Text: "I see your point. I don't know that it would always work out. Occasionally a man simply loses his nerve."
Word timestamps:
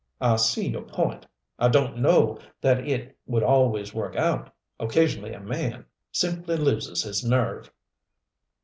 "I 0.19 0.37
see 0.37 0.67
your 0.69 0.81
point. 0.81 1.27
I 1.59 1.67
don't 1.67 1.97
know 1.99 2.39
that 2.59 2.87
it 2.87 3.15
would 3.27 3.43
always 3.43 3.93
work 3.93 4.15
out. 4.15 4.51
Occasionally 4.79 5.33
a 5.33 5.39
man 5.39 5.85
simply 6.11 6.57
loses 6.57 7.03
his 7.03 7.23
nerve." 7.23 7.71